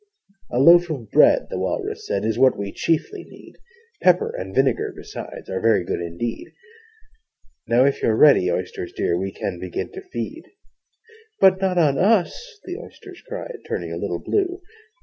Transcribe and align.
'A 0.49 0.57
loaf 0.59 0.89
of 0.89 1.11
bread,' 1.11 1.45
the 1.51 1.59
Walrus 1.59 2.07
said, 2.07 2.25
'Is 2.25 2.39
what 2.39 2.57
we 2.57 2.71
chiefly 2.71 3.23
need: 3.23 3.53
Pepper 4.01 4.33
and 4.35 4.55
vinegar 4.55 4.91
besides 4.97 5.47
Are 5.47 5.61
very 5.61 5.83
good 5.83 6.01
indeed 6.01 6.53
Now, 7.67 7.85
if 7.85 8.01
you're 8.01 8.15
ready, 8.15 8.51
Oysters 8.51 8.93
dear, 8.93 9.15
We 9.15 9.31
can 9.31 9.59
begin 9.59 9.91
to 9.91 10.01
feed.' 10.01 10.49
'But 11.39 11.61
not 11.61 11.77
on 11.77 11.99
us!' 11.99 12.59
the 12.63 12.77
Oysters 12.79 13.21
cried, 13.27 13.59
Turning 13.67 13.93
a 13.93 13.97
little 13.97 14.17
blue. 14.17 14.63